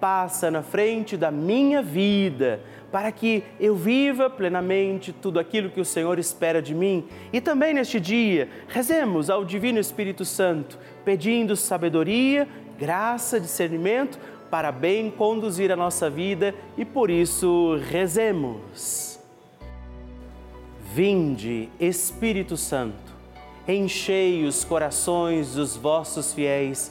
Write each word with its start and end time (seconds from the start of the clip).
passa 0.00 0.50
na 0.50 0.62
frente 0.62 1.16
da 1.16 1.30
minha 1.30 1.82
vida 1.82 2.60
para 2.90 3.12
que 3.12 3.42
eu 3.60 3.74
viva 3.74 4.30
plenamente 4.30 5.12
tudo 5.12 5.38
aquilo 5.38 5.70
que 5.70 5.80
o 5.80 5.84
Senhor 5.84 6.18
espera 6.18 6.62
de 6.62 6.74
mim. 6.74 7.04
E 7.32 7.40
também 7.40 7.74
neste 7.74 8.00
dia, 8.00 8.48
rezemos 8.68 9.28
ao 9.28 9.44
Divino 9.44 9.78
Espírito 9.78 10.24
Santo, 10.24 10.78
pedindo 11.04 11.56
sabedoria, 11.56 12.48
graça, 12.78 13.40
discernimento 13.40 14.18
para 14.50 14.70
bem 14.70 15.10
conduzir 15.10 15.72
a 15.72 15.76
nossa 15.76 16.08
vida 16.08 16.54
e 16.76 16.84
por 16.84 17.10
isso 17.10 17.78
rezemos. 17.90 19.18
Vinde, 20.94 21.68
Espírito 21.78 22.56
Santo, 22.56 23.14
enchei 23.68 24.44
os 24.44 24.64
corações 24.64 25.54
dos 25.54 25.76
vossos 25.76 26.32
fiéis 26.32 26.90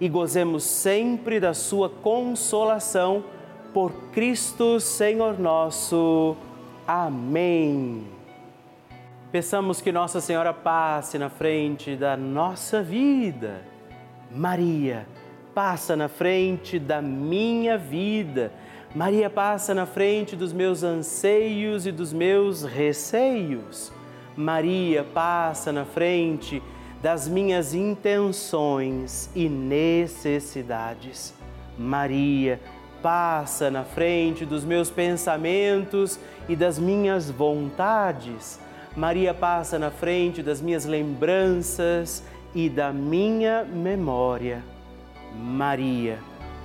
e 0.00 0.08
gozemos 0.08 0.64
sempre 0.64 1.40
da 1.40 1.54
sua 1.54 1.88
consolação 1.88 3.24
por 3.72 3.92
Cristo 4.12 4.80
Senhor 4.80 5.38
nosso. 5.38 6.36
Amém. 6.86 8.06
Peçamos 9.32 9.80
que 9.80 9.92
Nossa 9.92 10.20
Senhora 10.20 10.54
passe 10.54 11.18
na 11.18 11.28
frente 11.28 11.96
da 11.96 12.16
nossa 12.16 12.82
vida. 12.82 13.62
Maria, 14.30 15.06
passa 15.54 15.96
na 15.96 16.08
frente 16.08 16.78
da 16.78 17.02
minha 17.02 17.76
vida. 17.76 18.52
Maria 18.94 19.28
passa 19.28 19.74
na 19.74 19.84
frente 19.84 20.36
dos 20.36 20.52
meus 20.52 20.82
anseios 20.82 21.86
e 21.86 21.92
dos 21.92 22.12
meus 22.12 22.62
receios. 22.62 23.92
Maria 24.36 25.04
passa 25.04 25.72
na 25.72 25.84
frente 25.84 26.62
das 27.02 27.28
minhas 27.28 27.74
intenções 27.74 29.30
e 29.34 29.48
necessidades. 29.48 31.34
Maria 31.78 32.60
passa 33.02 33.70
na 33.70 33.84
frente 33.84 34.44
dos 34.44 34.64
meus 34.64 34.90
pensamentos 34.90 36.18
e 36.48 36.56
das 36.56 36.78
minhas 36.78 37.30
vontades. 37.30 38.58
Maria 38.96 39.34
passa 39.34 39.78
na 39.78 39.90
frente 39.90 40.42
das 40.42 40.60
minhas 40.60 40.86
lembranças 40.86 42.22
e 42.54 42.68
da 42.70 42.92
minha 42.92 43.64
memória. 43.64 44.64
Maria 45.34 46.18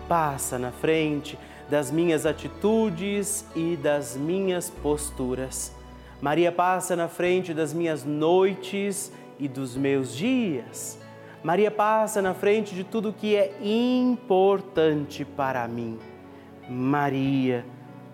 passa 0.07 0.57
na 0.57 0.71
frente 0.71 1.37
das 1.69 1.91
minhas 1.91 2.25
atitudes 2.25 3.45
e 3.55 3.75
das 3.75 4.15
minhas 4.15 4.69
posturas. 4.69 5.73
Maria 6.21 6.51
passa 6.51 6.95
na 6.95 7.07
frente 7.07 7.53
das 7.53 7.73
minhas 7.73 8.05
noites 8.05 9.11
e 9.41 9.47
dos 9.47 9.75
meus 9.75 10.15
dias. 10.15 10.97
Maria 11.43 11.71
passa 11.71 12.21
na 12.21 12.35
frente 12.35 12.75
de 12.75 12.83
tudo 12.83 13.11
que 13.11 13.35
é 13.35 13.57
importante 13.61 15.25
para 15.25 15.67
mim. 15.67 15.97
Maria, 16.69 17.65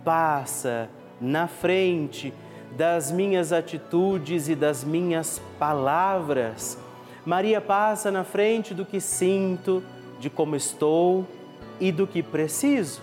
passa 0.06 0.90
na 1.20 1.46
frente 1.46 2.34
das 2.78 3.12
minhas 3.12 3.52
atitudes 3.52 4.48
e 4.48 4.56
das 4.56 4.86
minhas 4.86 5.42
palavras. 5.60 6.78
Maria 7.26 7.60
passa 7.60 8.10
na 8.10 8.24
frente 8.24 8.74
do 8.74 8.86
que 8.86 9.02
sinto, 9.02 9.84
de 10.22 10.30
como 10.30 10.56
estou 10.56 11.28
e 11.78 11.92
do 11.92 12.08
que 12.08 12.24
preciso. 12.24 13.02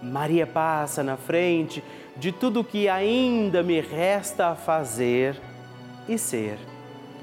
Maria 0.00 0.46
passa 0.46 1.02
na 1.02 1.16
frente 1.16 1.82
de 2.16 2.30
tudo 2.30 2.62
que 2.62 2.88
ainda 2.88 3.64
me 3.64 3.80
resta 3.80 4.48
a 4.50 4.54
fazer 4.54 5.36
e 6.08 6.16
ser. 6.16 6.56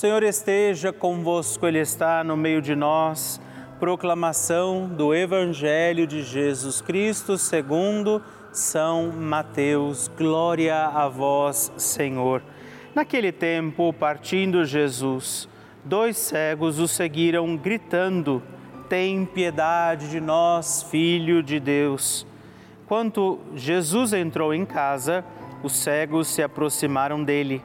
Senhor 0.00 0.22
esteja 0.22 0.94
convosco, 0.94 1.66
Ele 1.66 1.78
está 1.78 2.24
no 2.24 2.34
meio 2.34 2.62
de 2.62 2.74
nós. 2.74 3.38
Proclamação 3.78 4.88
do 4.88 5.14
Evangelho 5.14 6.06
de 6.06 6.22
Jesus 6.22 6.80
Cristo 6.80 7.36
segundo 7.36 8.22
São 8.50 9.12
Mateus. 9.12 10.08
Glória 10.08 10.86
a 10.86 11.06
vós, 11.06 11.70
Senhor. 11.76 12.42
Naquele 12.94 13.30
tempo, 13.30 13.92
partindo 13.92 14.64
Jesus, 14.64 15.46
dois 15.84 16.16
cegos 16.16 16.78
o 16.78 16.88
seguiram, 16.88 17.54
gritando: 17.54 18.42
Tem 18.88 19.26
piedade 19.26 20.08
de 20.08 20.18
nós, 20.18 20.82
filho 20.82 21.42
de 21.42 21.60
Deus. 21.60 22.26
Quando 22.86 23.38
Jesus 23.54 24.14
entrou 24.14 24.54
em 24.54 24.64
casa, 24.64 25.22
os 25.62 25.76
cegos 25.76 26.28
se 26.28 26.42
aproximaram 26.42 27.22
dele 27.22 27.62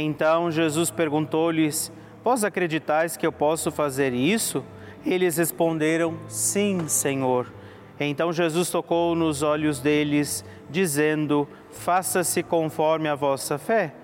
então 0.00 0.50
Jesus 0.50 0.90
perguntou-lhes: 0.90 1.92
Vós 2.24 2.42
acreditais 2.42 3.16
que 3.16 3.26
eu 3.26 3.30
posso 3.30 3.70
fazer 3.70 4.12
isso? 4.12 4.64
Eles 5.06 5.36
responderam: 5.36 6.16
Sim, 6.26 6.88
Senhor. 6.88 7.52
Então 8.00 8.32
Jesus 8.32 8.70
tocou 8.70 9.14
nos 9.14 9.42
olhos 9.42 9.78
deles, 9.78 10.44
dizendo: 10.68 11.46
Faça-se 11.70 12.42
conforme 12.42 13.08
a 13.08 13.14
vossa 13.14 13.58
fé. 13.58 13.94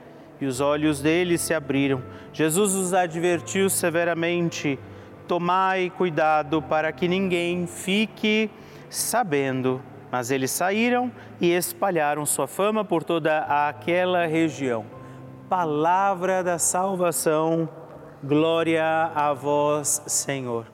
E 0.40 0.46
os 0.46 0.60
olhos 0.60 1.00
deles 1.00 1.40
se 1.40 1.52
abriram. 1.52 2.02
Jesus 2.32 2.74
os 2.74 2.94
advertiu 2.94 3.68
severamente: 3.68 4.78
Tomai 5.26 5.90
cuidado 5.90 6.62
para 6.62 6.92
que 6.92 7.08
ninguém 7.08 7.66
fique 7.66 8.50
sabendo. 8.88 9.82
Mas 10.12 10.30
eles 10.30 10.50
saíram 10.50 11.10
e 11.40 11.50
espalharam 11.50 12.26
sua 12.26 12.46
fama 12.46 12.84
por 12.84 13.02
toda 13.02 13.40
aquela 13.40 14.26
região 14.26 14.99
palavra 15.50 16.44
da 16.44 16.60
salvação. 16.60 17.68
Glória 18.22 19.10
a 19.12 19.34
vós, 19.34 20.00
Senhor. 20.06 20.64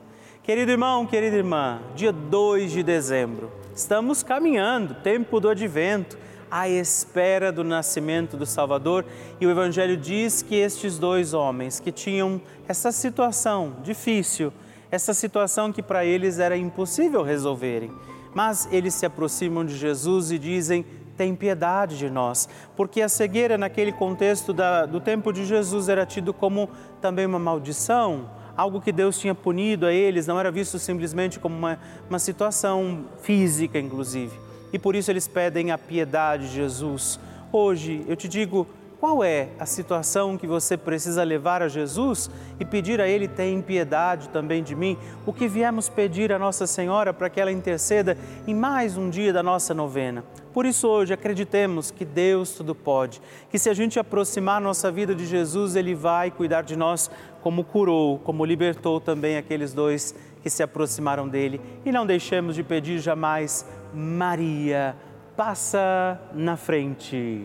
Querido 0.43 0.71
irmão, 0.71 1.07
querida 1.07 1.35
irmã, 1.35 1.81
dia 1.95 2.13
2 2.13 2.73
de 2.73 2.83
dezembro, 2.83 3.51
estamos 3.75 4.23
caminhando, 4.23 4.95
tempo 4.97 5.41
do 5.41 5.49
advento, 5.49 6.19
à 6.51 6.69
espera 6.69 7.51
do 7.51 7.65
nascimento 7.65 8.37
do 8.37 8.45
Salvador, 8.45 9.07
e 9.41 9.47
o 9.47 9.51
Evangelho 9.51 9.97
diz 9.97 10.43
que 10.43 10.57
estes 10.57 10.99
dois 10.99 11.33
homens 11.33 11.81
que 11.81 11.91
tinham 11.91 12.39
essa 12.69 12.93
situação 12.93 13.77
difícil, 13.83 14.53
essa 14.91 15.15
situação 15.15 15.73
que 15.73 15.83
para 15.83 16.05
eles 16.05 16.39
era 16.39 16.55
impossível 16.55 17.23
resolverem, 17.23 17.91
mas 18.35 18.69
eles 18.71 18.93
se 18.93 19.07
aproximam 19.07 19.65
de 19.65 19.75
Jesus 19.75 20.31
e 20.31 20.39
dizem: 20.39 20.85
tem 21.17 21.35
piedade 21.35 21.97
de 21.99 22.11
nós, 22.11 22.49
porque 22.77 23.01
a 23.01 23.09
cegueira 23.09 23.57
naquele 23.57 23.93
contexto 23.93 24.53
da, 24.53 24.87
do 24.87 25.01
tempo 25.01 25.33
de 25.33 25.45
Jesus 25.45 25.89
era 25.89 26.05
tido 26.05 26.35
como 26.35 26.69
também 27.01 27.25
uma 27.25 27.39
maldição, 27.39 28.31
algo 28.57 28.81
que 28.81 28.93
Deus 28.93 29.19
tinha 29.19 29.35
punido 29.35 29.87
a 29.87 29.93
eles, 29.93 30.27
não 30.27 30.39
era 30.39 30.51
visto 30.51 30.79
simplesmente 30.79 31.39
como 31.39 31.57
uma, 31.57 31.79
uma 32.09 32.19
situação 32.19 33.07
física, 33.23 33.79
inclusive. 33.79 34.39
E 34.73 34.79
por 34.79 34.95
isso 34.95 35.11
eles 35.11 35.27
pedem 35.29 35.71
a 35.71 35.79
piedade 35.79 36.49
de 36.49 36.55
Jesus. 36.55 37.21
Hoje 37.53 38.05
eu 38.07 38.17
te 38.17 38.29
digo, 38.29 38.67
qual 38.99 39.23
é 39.23 39.51
a 39.59 39.67
situação 39.67 40.39
que 40.39 40.47
você 40.47 40.77
precisa 40.77 41.23
levar 41.23 41.63
a 41.63 41.69
Jesus 41.69 42.31
e 42.59 42.65
pedir 42.65 43.01
a 43.01 43.07
Ele, 43.07 43.29
tem 43.29 43.61
piedade 43.61 44.29
também 44.31 44.63
de 44.63 44.75
mim? 44.75 44.97
O 45.27 45.33
que 45.33 45.47
viemos 45.47 45.89
pedir 45.89 46.33
a 46.33 46.39
Nossa 46.39 46.67
Senhora 46.67 47.13
para 47.13 47.29
que 47.29 47.41
ela 47.41 47.53
interceda 47.53 48.17
em 48.47 48.55
mais 48.55 48.97
um 48.97 49.11
dia 49.11 49.33
da 49.33 49.43
nossa 49.43 49.75
novena? 49.75 50.25
Por 50.53 50.65
isso, 50.65 50.89
hoje, 50.89 51.13
acreditemos 51.13 51.91
que 51.91 52.05
Deus 52.05 52.53
tudo 52.53 52.75
pode, 52.75 53.21
que 53.51 53.59
se 53.59 53.69
a 53.69 53.75
gente 53.75 53.99
aproximar 53.99 54.61
nossa 54.61 54.91
vida 54.91 55.15
de 55.15 55.27
Jesus, 55.27 55.77
Ele 55.77 55.95
vai 55.95 56.31
cuidar 56.31 56.63
de 56.63 56.75
nós 56.75 57.11
como 57.43 57.63
curou, 57.63 58.19
como 58.21 58.45
libertou 58.47 58.99
também 58.99 59.37
aqueles 59.37 59.75
dois 59.75 60.15
que 60.43 60.49
se 60.49 60.63
aproximaram 60.63 61.29
dele. 61.29 61.61
E 61.85 61.93
não 61.93 62.07
deixemos 62.07 62.55
de 62.55 62.63
pedir 62.63 62.99
jamais, 62.99 63.67
Maria, 63.93 64.97
passa 65.37 66.19
na 66.33 66.57
frente. 66.57 67.45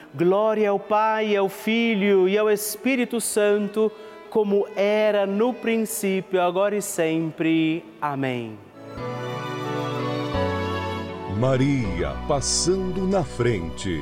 Glória 0.13 0.69
ao 0.69 0.79
Pai, 0.79 1.35
ao 1.35 1.47
Filho 1.47 2.27
e 2.27 2.37
ao 2.37 2.49
Espírito 2.49 3.21
Santo, 3.21 3.89
como 4.29 4.67
era 4.75 5.25
no 5.25 5.53
princípio, 5.53 6.41
agora 6.41 6.75
e 6.75 6.81
sempre. 6.81 7.85
Amém. 8.01 8.57
Maria 11.39 12.13
passando 12.27 13.07
na 13.07 13.23
frente. 13.23 14.01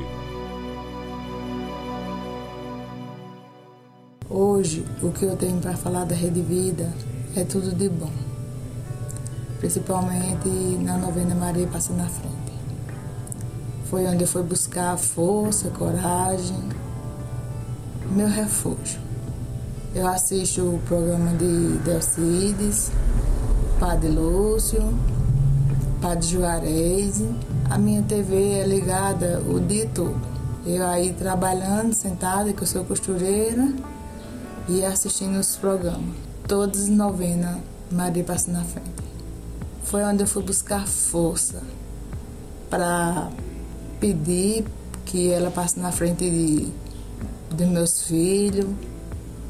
Hoje, 4.27 4.83
o 5.01 5.11
que 5.11 5.25
eu 5.25 5.37
tenho 5.37 5.59
para 5.61 5.77
falar 5.77 6.05
da 6.05 6.15
Rede 6.15 6.41
Vida 6.41 6.91
é 7.35 7.43
tudo 7.43 7.71
de 7.73 7.87
bom, 7.87 8.11
principalmente 9.59 10.49
na 10.83 10.97
novena 10.97 11.33
Maria 11.33 11.67
passando 11.67 11.97
na 11.97 12.09
frente. 12.09 12.38
Foi 13.89 14.05
onde 14.05 14.23
eu 14.23 14.27
fui 14.27 14.43
buscar 14.43 14.95
força, 14.97 15.71
coragem, 15.71 16.69
meu 18.11 18.27
refúgio. 18.27 18.99
Eu 19.95 20.05
assisto 20.07 20.61
o 20.61 20.79
programa 20.87 21.31
de 21.31 21.79
Delcides, 21.79 22.91
Padre 23.79 24.09
Lúcio, 24.09 24.93
Padre 25.99 26.27
Juarez. 26.27 27.23
A 27.67 27.79
minha 27.79 28.03
TV 28.03 28.59
é 28.59 28.67
ligada 28.67 29.41
o 29.49 29.59
dia 29.59 29.87
todo. 29.87 30.21
Eu 30.67 30.85
aí 30.85 31.11
trabalhando, 31.13 31.91
sentada, 31.93 32.53
que 32.53 32.61
eu 32.61 32.67
sou 32.67 32.85
costureira, 32.85 33.73
e 34.67 34.85
assistindo 34.85 35.39
os 35.39 35.55
programas. 35.55 36.15
Todos 36.47 36.87
novena, 36.89 37.59
Maria 37.91 38.23
passa 38.23 38.51
na 38.51 38.63
frente. 38.63 38.91
Foi 39.83 40.03
onde 40.03 40.21
eu 40.21 40.27
fui 40.27 40.43
buscar 40.43 40.87
força 40.87 41.63
para 42.69 43.29
pedir 43.99 44.65
que 45.05 45.31
ela 45.31 45.51
passe 45.51 45.79
na 45.79 45.91
frente 45.91 46.29
de, 46.29 46.67
dos 47.51 47.67
meus 47.67 48.03
filhos, 48.03 48.67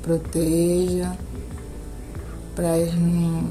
proteja, 0.02 1.16
para 2.56 2.78
eles 2.78 2.96
não, 2.96 3.44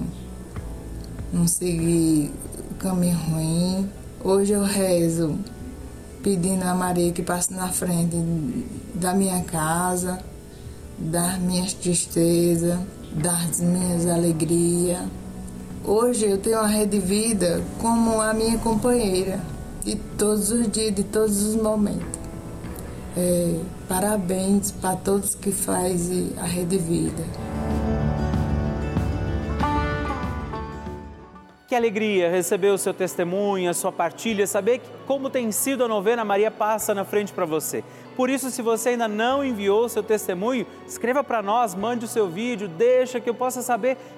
não 1.33 1.47
seguir 1.47 2.33
caminho 2.78 3.17
ruim. 3.17 3.88
Hoje 4.25 4.52
eu 4.52 4.64
rezo 4.64 5.38
pedindo 6.23 6.64
a 6.64 6.75
Maria 6.75 7.12
que 7.12 7.23
passe 7.23 7.52
na 7.52 7.69
frente 7.69 8.17
da 8.95 9.14
minha 9.14 9.43
casa, 9.45 10.19
das 10.99 11.38
minhas 11.38 11.73
tristezas, 11.75 12.78
das 13.12 13.61
minhas 13.61 14.07
alegrias. 14.07 15.02
Hoje 15.85 16.26
eu 16.26 16.38
tenho 16.38 16.59
a 16.59 16.67
Rede 16.67 16.99
Vida 16.99 17.62
como 17.81 18.21
a 18.21 18.35
minha 18.35 18.59
companheira 18.59 19.40
de 19.88 19.97
todos 20.18 20.52
os 20.52 20.71
dias, 20.71 20.95
de 20.95 21.02
todos 21.02 21.42
os 21.42 21.57
momentos. 21.57 22.21
É, 23.16 23.59
parabéns 23.88 24.71
para 24.71 24.95
todos 24.97 25.35
que 25.35 25.50
fazem 25.50 26.35
a 26.37 26.45
Rede 26.45 26.76
Vida. 26.76 27.25
Que 31.66 31.75
alegria 31.75 32.30
receber 32.30 32.68
o 32.68 32.78
seu 32.78 32.92
testemunho, 32.92 33.71
a 33.71 33.75
sua 33.75 33.90
partilha, 33.90 34.47
saber 34.47 34.83
como 35.07 35.30
tem 35.30 35.50
sido 35.50 35.85
a 35.85 35.88
novena 35.88 36.23
Maria 36.25 36.50
passa 36.50 36.95
na 36.95 37.04
frente 37.04 37.33
para 37.33 37.47
você. 37.47 37.83
Por 38.14 38.28
isso, 38.28 38.50
se 38.50 38.61
você 38.61 38.90
ainda 38.90 39.09
não 39.09 39.45
enviou 39.45 39.85
o 39.85 39.88
seu 39.88 40.02
testemunho, 40.02 40.66
escreva 40.87 41.25
para 41.25 41.40
nós, 41.40 41.75
mande 41.75 42.04
o 42.04 42.09
seu 42.09 42.28
vídeo, 42.28 42.68
deixa 42.68 43.21
que 43.21 43.30
eu 43.30 43.35
possa 43.35 43.62
saber 43.62 43.97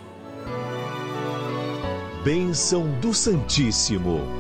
Bênção 2.23 2.87
do 3.01 3.15
Santíssimo. 3.15 4.40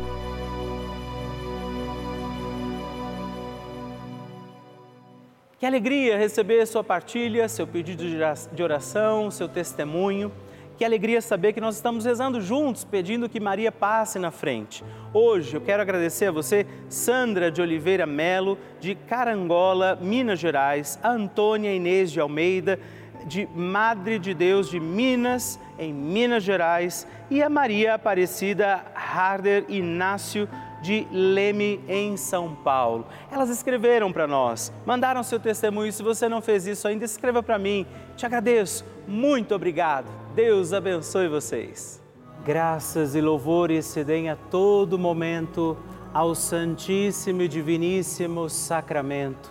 Que 5.60 5.66
alegria 5.66 6.16
receber 6.16 6.66
sua 6.66 6.82
partilha, 6.82 7.46
seu 7.46 7.66
pedido 7.66 8.02
de 8.50 8.62
oração, 8.62 9.30
seu 9.30 9.46
testemunho. 9.46 10.32
Que 10.78 10.86
alegria 10.86 11.20
saber 11.20 11.52
que 11.52 11.60
nós 11.60 11.74
estamos 11.74 12.06
rezando 12.06 12.40
juntos, 12.40 12.82
pedindo 12.82 13.28
que 13.28 13.38
Maria 13.38 13.70
passe 13.70 14.18
na 14.18 14.30
frente. 14.30 14.82
Hoje 15.12 15.54
eu 15.54 15.60
quero 15.60 15.82
agradecer 15.82 16.28
a 16.28 16.32
você, 16.32 16.66
Sandra 16.88 17.50
de 17.50 17.60
Oliveira 17.60 18.06
Melo, 18.06 18.56
de 18.80 18.94
Carangola, 18.94 19.98
Minas 20.00 20.38
Gerais, 20.38 20.98
a 21.02 21.10
Antônia 21.10 21.74
Inês 21.74 22.10
de 22.10 22.20
Almeida, 22.20 22.80
de 23.26 23.46
Madre 23.54 24.18
de 24.18 24.32
Deus 24.32 24.70
de 24.70 24.80
Minas, 24.80 25.60
em 25.78 25.92
Minas 25.92 26.42
Gerais, 26.42 27.06
e 27.30 27.42
a 27.42 27.50
Maria 27.50 27.96
Aparecida 27.96 28.82
Harder 28.94 29.66
Inácio 29.68 30.48
de 30.80 31.06
Leme, 31.10 31.80
em 31.88 32.16
São 32.16 32.54
Paulo. 32.54 33.06
Elas 33.30 33.50
escreveram 33.50 34.12
para 34.12 34.26
nós, 34.26 34.72
mandaram 34.86 35.22
seu 35.22 35.38
testemunho. 35.38 35.92
Se 35.92 36.02
você 36.02 36.28
não 36.28 36.40
fez 36.40 36.66
isso 36.66 36.88
ainda, 36.88 37.04
escreva 37.04 37.42
para 37.42 37.58
mim. 37.58 37.86
Te 38.16 38.26
agradeço. 38.26 38.84
Muito 39.06 39.54
obrigado. 39.54 40.06
Deus 40.34 40.72
abençoe 40.72 41.28
vocês. 41.28 42.02
Graças 42.44 43.14
e 43.14 43.20
louvores 43.20 43.84
se 43.84 44.02
deem 44.02 44.30
a 44.30 44.36
todo 44.36 44.98
momento 44.98 45.76
ao 46.12 46.34
Santíssimo 46.34 47.42
e 47.42 47.48
Diviníssimo 47.48 48.48
Sacramento. 48.48 49.50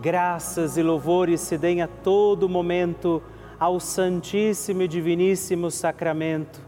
Graças 0.00 0.76
e 0.76 0.82
louvores 0.82 1.40
se 1.40 1.56
deem 1.56 1.82
a 1.82 1.88
todo 1.88 2.48
momento 2.48 3.22
ao 3.58 3.80
Santíssimo 3.80 4.82
e 4.82 4.88
Diviníssimo 4.88 5.70
Sacramento 5.70 6.67